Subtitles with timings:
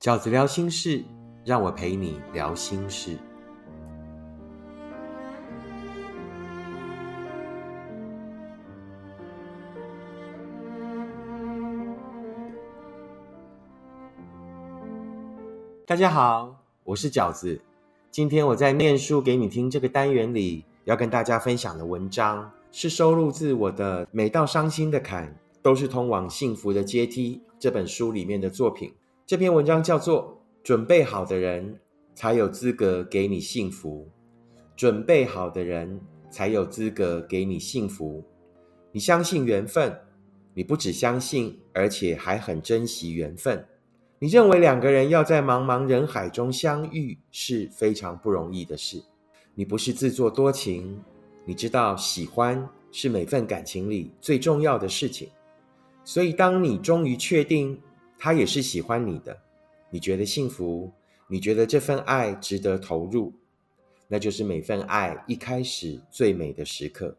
[0.00, 1.04] 饺子聊心事，
[1.44, 3.18] 让我陪你聊心事。
[15.84, 17.60] 大家好，我是饺子。
[18.10, 28.90] 今天我在念书给你听这个单元里，要跟大家分享的文章是收录自我的《每道伤心的坎，都是通往幸福的阶梯》这本书里面的作品。
[29.30, 30.24] 这篇文章叫做
[30.66, 31.78] 《准备好的人
[32.16, 34.10] 才有资格给你幸福》，
[34.74, 38.24] 准备好的人才有资格给你幸福。
[38.90, 39.96] 你相信缘分，
[40.52, 43.64] 你不只相信，而且还很珍惜缘分。
[44.18, 49.00] 你认为两个人要在茫茫人海中相遇是非常不容易的事。
[49.54, 51.00] 你不是自作多情，
[51.44, 55.28] 你知道喜欢是每份感情里最重要的事情。
[56.02, 57.80] 所以，当你终于确定。
[58.22, 59.34] 他也是喜欢你的，
[59.88, 60.92] 你觉得幸福，
[61.26, 63.32] 你觉得这份爱值得投入，
[64.08, 67.16] 那就是每份爱一开始最美的时刻。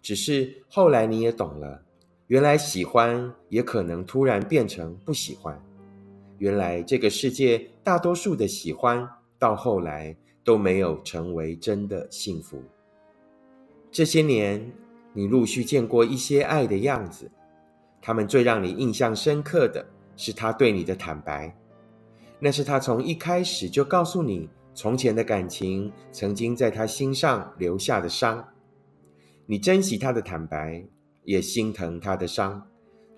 [0.00, 1.82] 只是后来你也懂了，
[2.28, 5.60] 原来喜欢也可能突然变成不喜欢。
[6.38, 9.08] 原来这个世界大多数的喜欢，
[9.40, 12.62] 到后来都没有成为真的幸福。
[13.90, 14.72] 这些年，
[15.12, 17.28] 你陆续见过一些爱的样子，
[18.00, 19.84] 他们最让你印象深刻的。
[20.16, 21.54] 是他对你的坦白，
[22.38, 28.48] 那是他从一开始就告诉你，从前的感情曾经在他心上留下的伤。
[29.46, 30.84] 你珍惜他的坦白，
[31.24, 32.66] 也心疼他的伤。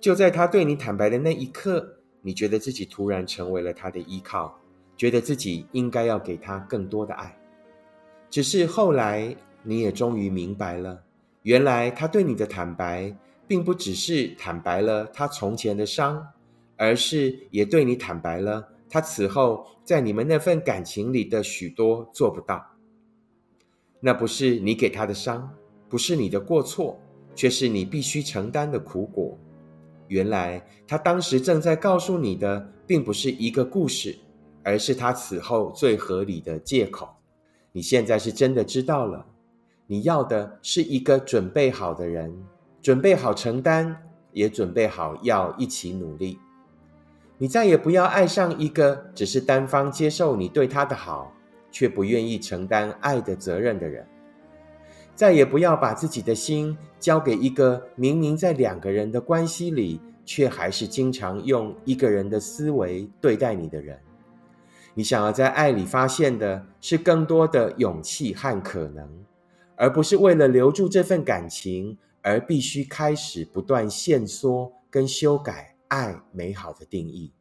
[0.00, 4.58] 就在他对你坦白的那一刻，你觉得自己突然成为了他的依靠，
[4.96, 7.36] 觉得自己应该要给他更多的爱。
[8.30, 11.02] 只是后来，你也终于明白了，
[11.42, 16.26] 原来他对你的坦白，并不只是坦白了他从前的伤。
[16.78, 22.64] 而是也对你坦白了，他此后在你们那份感情里的许多做不到。
[24.00, 25.52] 那不是你给他的伤，
[25.88, 26.98] 不是你的过错，
[27.34, 29.36] 却是你必须承担的苦果。
[30.06, 34.16] 原来他当时正在告诉你的，并不是一个故事，
[34.62, 37.08] 而是他此后最合理的借口。
[37.72, 39.26] 你现在是真的知道了，
[39.86, 42.32] 你要的是一个准备好的人，
[42.80, 43.96] 准备好承担，
[44.32, 46.38] 也准备好要一起努力。
[47.38, 51.32] 你再也不要爱上一个只是单方接受你对他的好，
[51.70, 54.04] 却不愿意承担爱的责任的人。
[55.14, 63.98] 再也不要把自己的心交给一个明明在两个人的关系里，却还是经常用一个人的思维对待你的人。
[64.94, 69.08] 你想要在爱里发现的是更多的勇气和可能，
[69.76, 75.76] 而不是为了留住这份感情而必须开始不断限缩跟修改。
[75.88, 77.32] 爱美好的定义，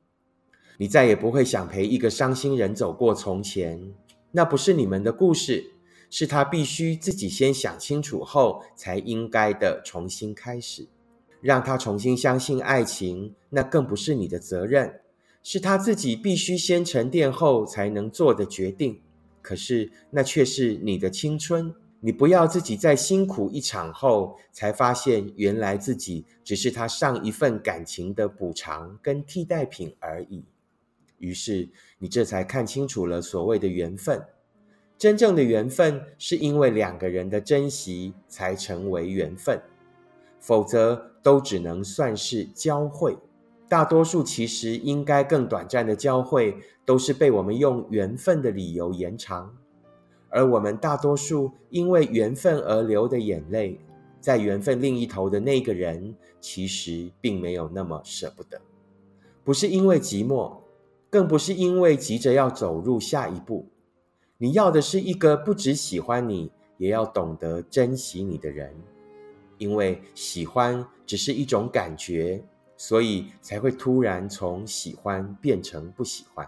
[0.78, 3.94] 你再也不会想陪一个伤心人走过从前。
[4.32, 5.72] 那不是你们的故事，
[6.10, 10.88] 是他必须自己先想清楚后才应该的重新开始。
[11.40, 15.02] 让他重新相信爱情，那更不是你的责任，
[15.44, 19.02] 是他自己必须先沉淀后才能做的决定。
[19.42, 21.74] 可是那却是你的青春。
[22.00, 30.46] 你不要自己在辛苦一场后，才发现原来自己只是他上一份感情的补偿跟替代品而已。
[31.18, 34.24] 于是你这才看清楚了所谓的缘分。
[34.98, 39.62] 真正的缘分是因为两个人的珍惜才成为缘分，
[40.40, 43.18] 否则都只能算是交汇。
[43.68, 49.56] 大多数其实应该更短暂的交汇，都是被我们用缘分的理由延长。
[50.30, 53.80] 而我们大多数因为缘分而流的眼泪，
[54.20, 58.60] 在缘分另一头的那个人，其实并没有那么舍不得。
[59.44, 60.58] 不是因为寂寞，
[61.10, 63.66] 更不是因为急着要走入下一步。
[64.38, 68.76] 你要的是一个不只喜欢你，也要懂得珍惜你的人。
[69.58, 72.44] 因为喜欢只是一种感觉，
[72.76, 76.48] 所以才会突然从喜欢变成不喜欢。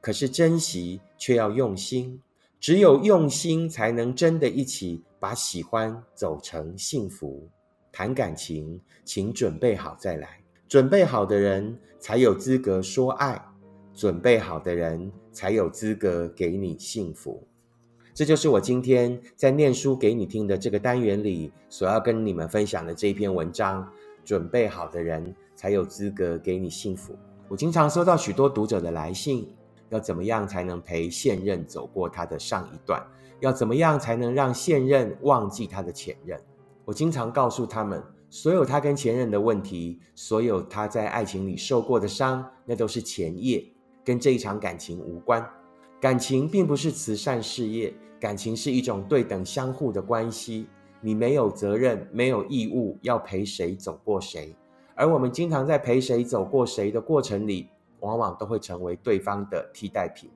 [0.00, 2.20] 可是珍惜却要用心。
[2.64, 7.46] 只有用心，才能真的一起把喜欢走成幸福。
[7.92, 10.42] 谈感情，请准备好再来。
[10.66, 13.38] 准备好的人才有资格说爱，
[13.92, 17.46] 准备好的人才有资格给你幸福。
[18.14, 23.86] 这就是我今天在念书给你听的这个单元里所要跟你们分享的这篇文章。
[24.24, 27.14] 准备好的人才有资格给你幸福。
[27.46, 29.54] 我经常收到许多读者的来信。
[29.90, 33.02] 要怎么样才能陪现任走过他的上一段？
[33.40, 36.40] 要怎么样才能让现任忘记他的前任？
[36.84, 43.64] 我经常告诉他们，所有他跟前任的问题，所有他在爱情里受过的伤，那都是前夜。
[44.04, 45.44] 跟这一场感情无关。
[46.00, 50.66] 感情并不是慈善事业，感情是一种对等相互的关系。
[51.00, 54.54] 你没有责任，没有义务要陪谁走过谁，
[54.94, 57.68] 而我们经常在陪谁走过谁的过程里，
[58.04, 60.30] 往往都会成为对方的替代品。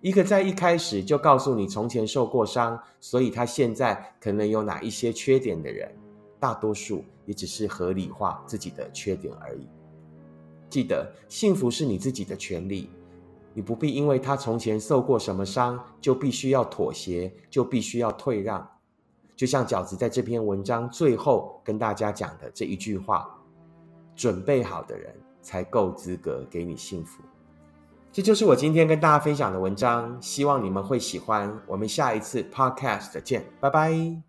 [0.00, 5.92] 一个在一开始就告诉你从前受过伤，所以他现在可能有哪一些缺点的人，
[6.38, 9.66] 大多数也只是合理化自己的缺点而已。
[10.70, 12.88] 记得，幸福是你自己的权利。
[13.54, 18.64] 你不必因为他从前受过什么伤，就必须要妥协，就必须要退让。
[19.34, 23.28] 就像饺子在这篇文章最后跟大家讲的这一句话
[24.14, 25.12] ：“准备好的人
[25.48, 27.22] 才够资格给你幸福。”
[28.12, 31.58] 这就是我今天跟大家分享的文章，希望你们会喜欢。
[31.66, 34.27] 我们下一次 Podcast 见，拜拜。